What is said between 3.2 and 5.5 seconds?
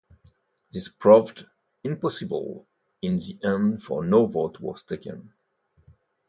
end for no vote was taken.